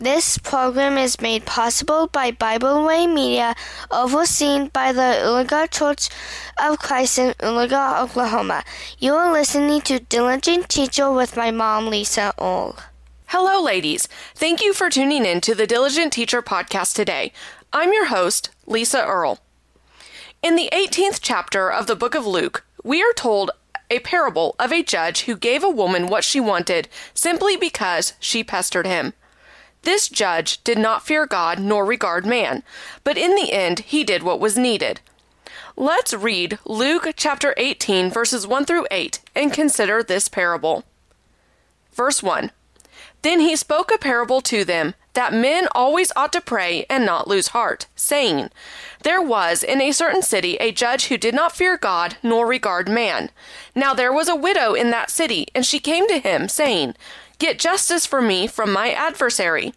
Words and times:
This 0.00 0.38
program 0.38 0.96
is 0.96 1.20
made 1.20 1.44
possible 1.44 2.06
by 2.06 2.30
Bible 2.30 2.84
Way 2.84 3.08
Media, 3.08 3.56
overseen 3.90 4.68
by 4.68 4.92
the 4.92 5.18
Oologah 5.24 5.68
Church 5.72 6.08
of 6.56 6.78
Christ 6.78 7.18
in 7.18 7.34
Oologah, 7.40 8.04
Oklahoma. 8.04 8.62
You 9.00 9.14
are 9.14 9.32
listening 9.32 9.80
to 9.80 9.98
Diligent 9.98 10.68
Teacher 10.68 11.10
with 11.10 11.36
my 11.36 11.50
mom, 11.50 11.88
Lisa 11.88 12.32
Earl. 12.40 12.78
Hello, 13.26 13.60
ladies. 13.60 14.06
Thank 14.36 14.62
you 14.62 14.72
for 14.72 14.88
tuning 14.88 15.26
in 15.26 15.40
to 15.40 15.52
the 15.52 15.66
Diligent 15.66 16.12
Teacher 16.12 16.42
podcast 16.42 16.94
today. 16.94 17.32
I'm 17.72 17.92
your 17.92 18.06
host, 18.06 18.50
Lisa 18.66 19.04
Earl. 19.04 19.40
In 20.44 20.54
the 20.54 20.70
18th 20.72 21.18
chapter 21.20 21.72
of 21.72 21.88
the 21.88 21.96
book 21.96 22.14
of 22.14 22.24
Luke, 22.24 22.64
we 22.84 23.02
are 23.02 23.12
told 23.14 23.50
a 23.90 23.98
parable 23.98 24.54
of 24.60 24.72
a 24.72 24.84
judge 24.84 25.22
who 25.22 25.36
gave 25.36 25.64
a 25.64 25.68
woman 25.68 26.06
what 26.06 26.22
she 26.22 26.38
wanted 26.38 26.88
simply 27.14 27.56
because 27.56 28.12
she 28.20 28.44
pestered 28.44 28.86
him. 28.86 29.12
This 29.82 30.08
judge 30.08 30.62
did 30.64 30.78
not 30.78 31.06
fear 31.06 31.26
God 31.26 31.58
nor 31.58 31.84
regard 31.84 32.26
man, 32.26 32.62
but 33.04 33.16
in 33.16 33.34
the 33.34 33.52
end 33.52 33.80
he 33.80 34.04
did 34.04 34.22
what 34.22 34.40
was 34.40 34.58
needed. 34.58 35.00
Let's 35.76 36.12
read 36.12 36.58
Luke 36.64 37.08
chapter 37.16 37.54
18, 37.56 38.10
verses 38.10 38.46
1 38.46 38.64
through 38.64 38.86
8, 38.90 39.20
and 39.34 39.52
consider 39.52 40.02
this 40.02 40.28
parable. 40.28 40.84
Verse 41.92 42.22
1 42.22 42.50
Then 43.22 43.40
he 43.40 43.54
spoke 43.54 43.92
a 43.92 43.98
parable 43.98 44.40
to 44.42 44.64
them 44.64 44.94
that 45.18 45.34
men 45.34 45.66
always 45.72 46.12
ought 46.14 46.32
to 46.32 46.40
pray 46.40 46.86
and 46.88 47.04
not 47.04 47.26
lose 47.26 47.48
heart, 47.48 47.88
saying, 47.96 48.50
There 49.02 49.20
was 49.20 49.64
in 49.64 49.80
a 49.80 49.90
certain 49.90 50.22
city 50.22 50.54
a 50.58 50.70
judge 50.70 51.06
who 51.08 51.16
did 51.16 51.34
not 51.34 51.56
fear 51.56 51.76
God 51.76 52.16
nor 52.22 52.46
regard 52.46 52.88
man. 52.88 53.30
Now 53.74 53.94
there 53.94 54.12
was 54.12 54.28
a 54.28 54.36
widow 54.36 54.74
in 54.74 54.92
that 54.92 55.10
city, 55.10 55.48
and 55.56 55.66
she 55.66 55.80
came 55.80 56.06
to 56.06 56.20
him, 56.20 56.48
saying, 56.48 56.94
Get 57.40 57.58
justice 57.58 58.06
for 58.06 58.22
me 58.22 58.46
from 58.46 58.72
my 58.72 58.92
adversary. 58.92 59.74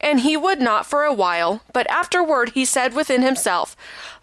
And 0.00 0.20
he 0.20 0.36
would 0.36 0.60
not 0.60 0.86
for 0.86 1.04
a 1.04 1.14
while, 1.14 1.62
but 1.72 1.88
afterward 1.88 2.50
he 2.50 2.64
said 2.64 2.94
within 2.94 3.22
himself, 3.22 3.76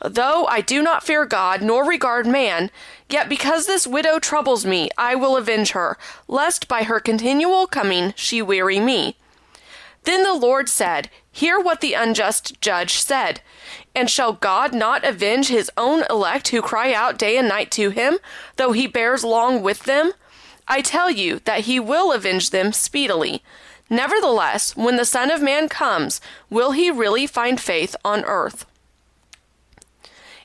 Though 0.03 0.47
I 0.47 0.59
do 0.59 0.81
not 0.81 1.05
fear 1.05 1.25
God 1.25 1.61
nor 1.61 1.85
regard 1.85 2.27
man, 2.27 2.71
yet 3.09 3.29
because 3.29 3.67
this 3.67 3.87
widow 3.87 4.19
troubles 4.19 4.65
me, 4.65 4.89
I 4.97 5.15
will 5.15 5.37
avenge 5.37 5.71
her, 5.71 5.97
lest 6.27 6.67
by 6.67 6.83
her 6.83 6.99
continual 6.99 7.67
coming 7.67 8.13
she 8.17 8.41
weary 8.41 8.81
me. 8.81 9.15
Then 10.03 10.23
the 10.23 10.33
Lord 10.33 10.67
said, 10.67 11.09
Hear 11.31 11.59
what 11.59 11.81
the 11.81 11.93
unjust 11.93 12.59
judge 12.61 12.93
said. 12.97 13.41
And 13.95 14.09
shall 14.09 14.33
God 14.33 14.73
not 14.73 15.05
avenge 15.05 15.47
his 15.47 15.71
own 15.77 16.03
elect 16.09 16.49
who 16.49 16.61
cry 16.61 16.93
out 16.93 17.17
day 17.17 17.37
and 17.37 17.47
night 17.47 17.71
to 17.71 17.89
him, 17.89 18.17
though 18.57 18.71
he 18.71 18.87
bears 18.87 19.23
long 19.23 19.61
with 19.61 19.83
them? 19.83 20.13
I 20.67 20.81
tell 20.81 21.09
you 21.11 21.39
that 21.45 21.61
he 21.61 21.79
will 21.79 22.11
avenge 22.11 22.49
them 22.49 22.73
speedily. 22.73 23.43
Nevertheless, 23.89 24.75
when 24.75 24.95
the 24.95 25.05
Son 25.05 25.29
of 25.29 25.41
Man 25.41 25.67
comes, 25.67 26.21
will 26.49 26.71
he 26.71 26.89
really 26.89 27.27
find 27.27 27.59
faith 27.59 27.95
on 28.05 28.23
earth? 28.23 28.65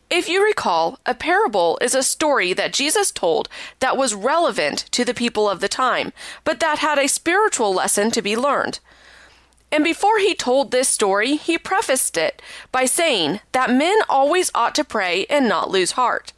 If 0.08 0.28
you 0.28 0.44
recall, 0.44 1.00
a 1.04 1.14
parable 1.14 1.78
is 1.80 1.94
a 1.94 2.02
story 2.02 2.52
that 2.52 2.72
Jesus 2.72 3.10
told 3.10 3.48
that 3.80 3.96
was 3.96 4.14
relevant 4.14 4.86
to 4.92 5.04
the 5.04 5.14
people 5.14 5.48
of 5.48 5.60
the 5.60 5.68
time, 5.68 6.12
but 6.44 6.60
that 6.60 6.78
had 6.78 6.98
a 6.98 7.08
spiritual 7.08 7.74
lesson 7.74 8.12
to 8.12 8.22
be 8.22 8.36
learned. 8.36 8.78
And 9.72 9.82
before 9.82 10.18
he 10.18 10.34
told 10.34 10.70
this 10.70 10.88
story, 10.88 11.36
he 11.36 11.58
prefaced 11.58 12.16
it 12.16 12.40
by 12.72 12.84
saying 12.84 13.40
that 13.52 13.70
men 13.70 13.98
always 14.08 14.50
ought 14.54 14.74
to 14.76 14.84
pray 14.84 15.26
and 15.28 15.48
not 15.48 15.70
lose 15.70 15.92
heart. 15.92 16.32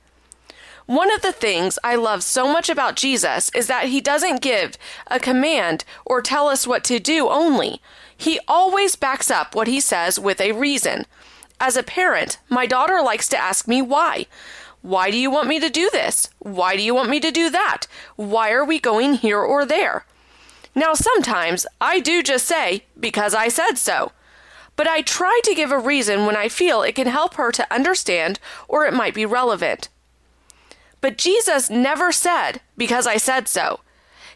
One 0.86 1.12
of 1.12 1.20
the 1.20 1.32
things 1.32 1.78
I 1.84 1.96
love 1.96 2.22
so 2.22 2.50
much 2.50 2.70
about 2.70 2.96
Jesus 2.96 3.50
is 3.54 3.66
that 3.66 3.88
he 3.88 4.00
doesn't 4.00 4.40
give 4.40 4.78
a 5.08 5.20
command 5.20 5.84
or 6.06 6.22
tell 6.22 6.48
us 6.48 6.66
what 6.66 6.82
to 6.84 6.98
do 6.98 7.28
only. 7.28 7.82
He 8.16 8.40
always 8.48 8.96
backs 8.96 9.30
up 9.30 9.54
what 9.54 9.68
he 9.68 9.80
says 9.80 10.18
with 10.18 10.40
a 10.40 10.52
reason. 10.52 11.04
As 11.60 11.76
a 11.76 11.82
parent, 11.82 12.38
my 12.48 12.64
daughter 12.64 13.02
likes 13.02 13.28
to 13.28 13.36
ask 13.36 13.68
me 13.68 13.82
why. 13.82 14.26
Why 14.80 15.10
do 15.10 15.18
you 15.18 15.30
want 15.30 15.48
me 15.48 15.60
to 15.60 15.68
do 15.68 15.90
this? 15.92 16.30
Why 16.38 16.74
do 16.74 16.82
you 16.82 16.94
want 16.94 17.10
me 17.10 17.20
to 17.20 17.30
do 17.30 17.50
that? 17.50 17.86
Why 18.16 18.50
are 18.52 18.64
we 18.64 18.78
going 18.78 19.14
here 19.14 19.40
or 19.40 19.66
there? 19.66 20.06
Now, 20.74 20.94
sometimes 20.94 21.66
I 21.80 22.00
do 22.00 22.22
just 22.22 22.46
say, 22.46 22.84
because 22.98 23.34
I 23.34 23.48
said 23.48 23.74
so. 23.74 24.12
But 24.76 24.86
I 24.86 25.02
try 25.02 25.40
to 25.44 25.54
give 25.54 25.72
a 25.72 25.78
reason 25.78 26.24
when 26.24 26.36
I 26.36 26.48
feel 26.48 26.82
it 26.82 26.94
can 26.94 27.08
help 27.08 27.34
her 27.34 27.50
to 27.52 27.72
understand 27.72 28.38
or 28.68 28.84
it 28.84 28.94
might 28.94 29.14
be 29.14 29.26
relevant. 29.26 29.88
But 31.00 31.18
Jesus 31.18 31.68
never 31.68 32.12
said, 32.12 32.60
because 32.76 33.06
I 33.06 33.16
said 33.16 33.48
so. 33.48 33.80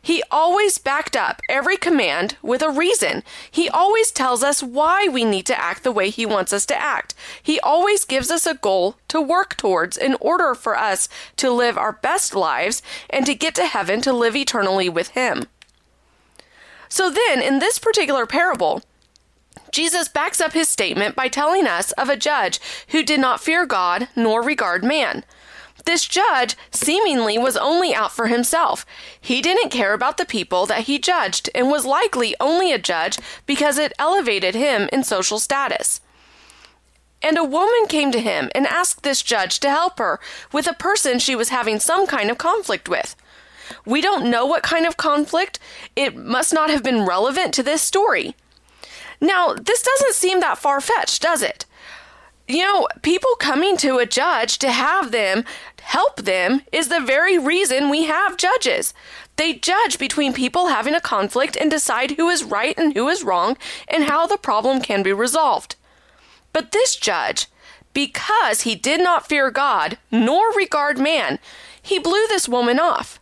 He 0.04 0.21
always 0.32 0.78
backed 0.78 1.15
up 1.16 1.41
every 1.48 1.76
command 1.76 2.37
with 2.42 2.60
a 2.60 2.71
reason. 2.71 3.22
He 3.48 3.69
always 3.69 4.10
tells 4.10 4.42
us 4.42 4.60
why 4.60 5.06
we 5.06 5.25
need 5.25 5.47
to 5.47 5.59
act 5.59 5.84
the 5.84 5.92
way 5.92 6.10
He 6.10 6.26
wants 6.26 6.53
us 6.53 6.66
to 6.66 6.81
act. 6.81 7.15
He 7.41 7.60
always 7.60 8.04
gives 8.04 8.28
us 8.28 8.44
a 8.44 8.54
goal 8.54 8.97
to 9.09 9.21
work 9.21 9.56
towards 9.56 9.97
in 9.97 10.16
order 10.21 10.56
for 10.56 10.76
us 10.76 11.09
to 11.37 11.53
live 11.53 11.78
our 11.78 11.92
best 11.92 12.34
lives 12.34 12.82
and 13.09 13.25
to 13.26 13.34
get 13.34 13.54
to 13.54 13.66
heaven 13.66 14.00
to 14.00 14.12
live 14.12 14.34
eternally 14.34 14.88
with 14.88 15.10
Him. 15.10 15.44
So 16.92 17.08
then, 17.08 17.41
in 17.41 17.58
this 17.58 17.78
particular 17.78 18.26
parable, 18.26 18.82
Jesus 19.70 20.10
backs 20.10 20.42
up 20.42 20.53
his 20.53 20.69
statement 20.69 21.16
by 21.16 21.28
telling 21.28 21.66
us 21.66 21.92
of 21.92 22.10
a 22.10 22.19
judge 22.19 22.60
who 22.88 23.03
did 23.03 23.19
not 23.19 23.41
fear 23.41 23.64
God 23.64 24.08
nor 24.14 24.42
regard 24.42 24.84
man. 24.84 25.25
This 25.86 26.04
judge 26.04 26.54
seemingly 26.70 27.38
was 27.38 27.56
only 27.56 27.94
out 27.94 28.12
for 28.12 28.26
himself. 28.26 28.84
He 29.19 29.41
didn't 29.41 29.70
care 29.70 29.94
about 29.94 30.19
the 30.19 30.26
people 30.26 30.66
that 30.66 30.82
he 30.82 30.98
judged 30.98 31.48
and 31.54 31.70
was 31.70 31.86
likely 31.86 32.36
only 32.38 32.72
a 32.72 32.78
judge 32.78 33.19
because 33.47 33.78
it 33.78 33.94
elevated 33.98 34.54
him 34.54 34.91
in 34.92 35.03
social 35.03 35.38
status. 35.38 36.03
And 37.22 37.38
a 37.38 37.42
woman 37.42 37.86
came 37.88 38.12
to 38.12 38.20
him 38.20 38.50
and 38.54 38.66
asked 38.66 39.03
this 39.03 39.22
judge 39.22 39.60
to 39.60 39.70
help 39.70 39.98
her 39.98 40.20
with 40.53 40.66
a 40.66 40.74
person 40.74 41.19
she 41.19 41.34
was 41.34 41.48
having 41.48 41.80
some 41.80 42.06
kind 42.06 42.30
of 42.30 42.36
conflict 42.36 42.86
with. 42.86 43.16
We 43.84 44.00
don't 44.00 44.31
know 44.31 44.47
what 44.47 44.62
kind 44.62 44.87
of 44.87 44.97
conflict. 44.97 45.59
It 45.97 46.16
must 46.16 46.53
not 46.53 46.70
have 46.70 46.82
been 46.82 47.06
relevant 47.06 47.53
to 47.54 47.62
this 47.62 47.82
story. 47.82 48.34
Now, 49.20 49.54
this 49.54 49.82
doesn't 49.82 50.15
seem 50.15 50.41
that 50.41 50.59
far 50.59 50.81
fetched, 50.81 51.22
does 51.22 51.43
it? 51.43 51.65
You 52.48 52.62
know, 52.62 52.88
people 53.03 53.34
coming 53.37 53.76
to 53.78 53.98
a 53.98 54.06
judge 54.06 54.59
to 54.59 54.71
have 54.71 55.12
them 55.12 55.44
help 55.81 56.22
them 56.22 56.62
is 56.72 56.88
the 56.88 57.00
very 57.00 57.38
reason 57.38 57.88
we 57.88 58.04
have 58.04 58.37
judges. 58.37 58.94
They 59.37 59.54
judge 59.54 59.98
between 59.98 60.32
people 60.32 60.69
having 60.69 60.94
a 60.94 61.00
conflict 61.00 61.56
and 61.56 61.71
decide 61.71 62.12
who 62.12 62.28
is 62.28 62.44
right 62.44 62.76
and 62.78 62.94
who 62.94 63.09
is 63.09 63.25
wrong 63.25 63.56
and 63.88 64.04
how 64.04 64.26
the 64.26 64.37
problem 64.37 64.81
can 64.81 65.03
be 65.03 65.12
resolved. 65.12 65.76
But 66.53 66.72
this 66.72 66.97
judge, 66.97 67.47
because 67.94 68.62
he 68.62 68.75
did 68.75 69.00
not 69.00 69.28
fear 69.28 69.50
God 69.50 69.98
nor 70.10 70.53
regard 70.53 70.98
man, 70.98 71.38
he 71.81 71.98
blew 71.98 72.26
this 72.28 72.48
woman 72.48 72.78
off. 72.78 73.19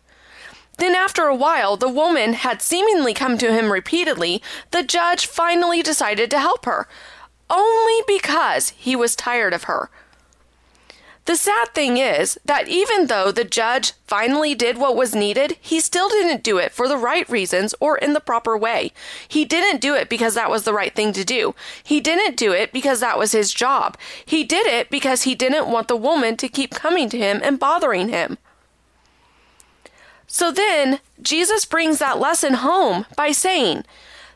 Then, 0.80 0.94
after 0.94 1.24
a 1.24 1.34
while, 1.34 1.76
the 1.76 1.90
woman 1.90 2.32
had 2.32 2.62
seemingly 2.62 3.12
come 3.12 3.36
to 3.36 3.52
him 3.52 3.70
repeatedly. 3.70 4.42
The 4.70 4.82
judge 4.82 5.26
finally 5.26 5.82
decided 5.82 6.30
to 6.30 6.38
help 6.38 6.64
her, 6.64 6.88
only 7.50 8.02
because 8.06 8.70
he 8.70 8.96
was 8.96 9.14
tired 9.14 9.52
of 9.52 9.64
her. 9.64 9.90
The 11.26 11.36
sad 11.36 11.74
thing 11.74 11.98
is 11.98 12.40
that 12.46 12.66
even 12.68 13.08
though 13.08 13.30
the 13.30 13.44
judge 13.44 13.92
finally 14.06 14.54
did 14.54 14.78
what 14.78 14.96
was 14.96 15.14
needed, 15.14 15.58
he 15.60 15.80
still 15.80 16.08
didn't 16.08 16.42
do 16.42 16.56
it 16.56 16.72
for 16.72 16.88
the 16.88 16.96
right 16.96 17.28
reasons 17.28 17.74
or 17.78 17.98
in 17.98 18.14
the 18.14 18.18
proper 18.18 18.56
way. 18.56 18.92
He 19.28 19.44
didn't 19.44 19.82
do 19.82 19.94
it 19.94 20.08
because 20.08 20.32
that 20.34 20.50
was 20.50 20.62
the 20.62 20.72
right 20.72 20.94
thing 20.94 21.12
to 21.12 21.26
do. 21.26 21.54
He 21.84 22.00
didn't 22.00 22.38
do 22.38 22.52
it 22.52 22.72
because 22.72 23.00
that 23.00 23.18
was 23.18 23.32
his 23.32 23.52
job. 23.52 23.98
He 24.24 24.44
did 24.44 24.66
it 24.66 24.88
because 24.88 25.24
he 25.24 25.34
didn't 25.34 25.70
want 25.70 25.88
the 25.88 25.94
woman 25.94 26.38
to 26.38 26.48
keep 26.48 26.70
coming 26.70 27.10
to 27.10 27.18
him 27.18 27.42
and 27.44 27.58
bothering 27.60 28.08
him. 28.08 28.38
So 30.32 30.52
then, 30.52 31.00
Jesus 31.20 31.64
brings 31.64 31.98
that 31.98 32.20
lesson 32.20 32.54
home 32.54 33.04
by 33.16 33.32
saying, 33.32 33.84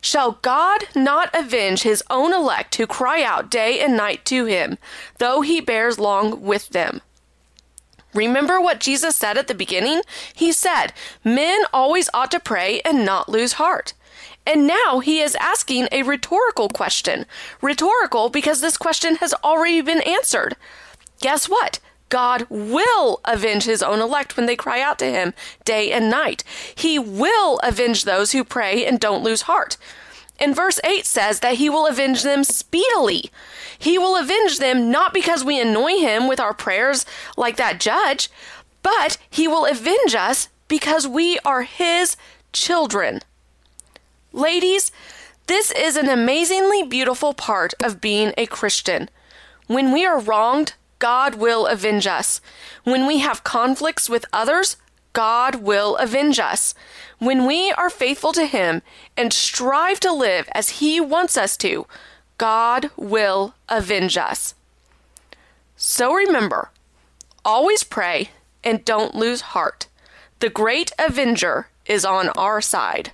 Shall 0.00 0.32
God 0.43 0.88
not 0.97 1.31
avenge 1.32 1.82
his 1.82 2.03
own 2.10 2.35
elect 2.35 2.75
who 2.75 2.87
cry 2.88 3.23
out 3.23 3.49
day 3.49 3.79
and 3.79 3.96
night 3.96 4.25
to 4.25 4.44
him, 4.44 4.76
though 5.19 5.43
he 5.43 5.61
bears 5.61 6.00
long 6.00 6.43
with 6.43 6.70
them? 6.70 7.00
Remember 8.12 8.61
what 8.61 8.81
Jesus 8.81 9.14
said 9.14 9.38
at 9.38 9.46
the 9.46 9.55
beginning? 9.55 10.02
He 10.35 10.50
said, 10.50 10.93
Men 11.23 11.62
always 11.73 12.11
ought 12.12 12.32
to 12.32 12.40
pray 12.40 12.81
and 12.85 13.05
not 13.05 13.29
lose 13.29 13.52
heart. 13.52 13.94
And 14.44 14.67
now 14.67 14.99
he 14.99 15.20
is 15.20 15.37
asking 15.37 15.87
a 15.93 16.02
rhetorical 16.02 16.69
question. 16.69 17.25
Rhetorical 17.62 18.31
because 18.31 18.61
this 18.61 18.76
question 18.76 19.17
has 19.17 19.32
already 19.44 19.81
been 19.81 20.02
answered. 20.02 20.56
Guess 21.20 21.49
what? 21.49 21.79
God 22.08 22.46
will 22.48 23.20
avenge 23.24 23.64
his 23.64 23.82
own 23.82 24.00
elect 24.00 24.36
when 24.36 24.46
they 24.46 24.56
cry 24.56 24.80
out 24.80 24.98
to 25.00 25.06
him 25.06 25.34
day 25.64 25.90
and 25.90 26.10
night. 26.10 26.44
He 26.74 26.98
will 26.98 27.58
avenge 27.60 28.04
those 28.04 28.32
who 28.32 28.44
pray 28.44 28.86
and 28.86 29.00
don't 29.00 29.24
lose 29.24 29.42
heart. 29.42 29.76
And 30.38 30.54
verse 30.54 30.80
8 30.84 31.06
says 31.06 31.40
that 31.40 31.54
he 31.54 31.70
will 31.70 31.86
avenge 31.86 32.22
them 32.22 32.44
speedily. 32.44 33.30
He 33.78 33.98
will 33.98 34.16
avenge 34.16 34.58
them 34.58 34.90
not 34.90 35.14
because 35.14 35.44
we 35.44 35.60
annoy 35.60 35.98
him 35.98 36.28
with 36.28 36.40
our 36.40 36.54
prayers 36.54 37.06
like 37.36 37.56
that 37.56 37.80
judge, 37.80 38.30
but 38.82 39.18
he 39.30 39.46
will 39.46 39.64
avenge 39.64 40.14
us 40.14 40.48
because 40.68 41.06
we 41.06 41.38
are 41.44 41.62
his 41.62 42.16
children. 42.52 43.20
Ladies, 44.32 44.90
This 45.46 45.70
is 45.72 45.96
an 45.96 46.08
amazingly 46.08 46.82
beautiful 46.82 47.34
part 47.34 47.74
of 47.82 48.00
being 48.00 48.32
a 48.38 48.46
Christian. 48.46 49.10
When 49.66 49.92
we 49.92 50.06
are 50.06 50.18
wronged, 50.18 50.72
God 51.04 51.34
will 51.34 51.66
avenge 51.66 52.06
us. 52.06 52.40
When 52.84 53.06
we 53.06 53.18
have 53.18 53.44
conflicts 53.44 54.08
with 54.08 54.24
others, 54.32 54.78
God 55.12 55.56
will 55.56 55.96
avenge 55.96 56.38
us. 56.38 56.74
When 57.18 57.44
we 57.46 57.72
are 57.72 57.90
faithful 57.90 58.32
to 58.32 58.46
Him 58.46 58.80
and 59.14 59.30
strive 59.30 60.00
to 60.00 60.10
live 60.10 60.48
as 60.52 60.80
He 60.80 61.02
wants 61.02 61.36
us 61.36 61.58
to, 61.58 61.86
God 62.38 62.90
will 62.96 63.54
avenge 63.68 64.16
us. 64.16 64.54
So 65.76 66.14
remember, 66.14 66.70
always 67.44 67.84
pray 67.84 68.30
and 68.64 68.82
don't 68.82 69.14
lose 69.14 69.52
heart. 69.52 69.88
The 70.40 70.48
great 70.48 70.90
avenger 70.98 71.68
is 71.84 72.06
on 72.06 72.30
our 72.30 72.62
side. 72.62 73.12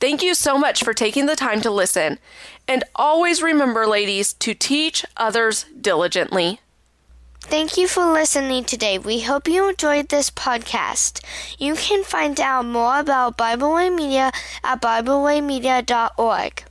Thank 0.00 0.22
you 0.22 0.34
so 0.34 0.56
much 0.58 0.84
for 0.84 0.94
taking 0.94 1.26
the 1.26 1.36
time 1.36 1.60
to 1.62 1.70
listen. 1.70 2.18
And 2.66 2.84
always 2.94 3.42
remember, 3.42 3.86
ladies, 3.86 4.32
to 4.34 4.54
teach 4.54 5.04
others 5.16 5.64
diligently. 5.80 6.60
Thank 7.40 7.78
you 7.78 7.88
for 7.88 8.04
listening 8.04 8.64
today. 8.64 8.98
We 8.98 9.20
hope 9.20 9.48
you 9.48 9.70
enjoyed 9.70 10.10
this 10.10 10.30
podcast. 10.30 11.24
You 11.58 11.74
can 11.76 12.04
find 12.04 12.38
out 12.38 12.66
more 12.66 13.00
about 13.00 13.38
Bible 13.38 13.72
Way 13.72 13.88
Media 13.88 14.32
at 14.62 14.82
BibleWayMedia.org. 14.82 16.67